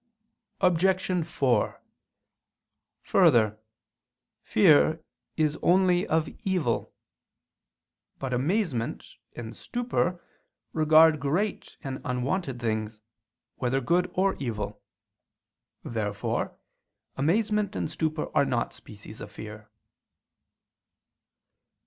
Obj. 0.61 1.27
4: 1.27 1.81
Further, 3.03 3.59
fear 4.41 5.03
is 5.37 5.59
only 5.61 6.07
of 6.07 6.27
evil. 6.43 6.91
But 8.17 8.33
amazement 8.33 9.05
and 9.35 9.55
stupor 9.55 10.19
regard 10.73 11.19
great 11.19 11.77
and 11.83 12.01
unwonted 12.03 12.59
things, 12.59 12.99
whether 13.57 13.79
good 13.79 14.09
or 14.15 14.33
evil. 14.39 14.81
Therefore 15.83 16.57
amazement 17.15 17.75
and 17.75 17.87
stupor 17.87 18.31
are 18.35 18.45
not 18.45 18.73
species 18.73 19.21
of 19.21 19.31
fear. 19.31 19.69